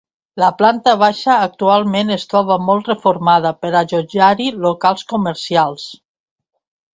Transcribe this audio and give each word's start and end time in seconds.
La 0.43 0.47
planta 0.59 0.93
baixa 1.01 1.35
actualment 1.49 2.09
es 2.15 2.25
troba 2.31 2.57
molt 2.69 2.89
reformada 2.93 3.51
per 3.65 3.69
allotjar-hi 3.83 4.49
locals 4.65 5.07
comercials. 5.13 5.85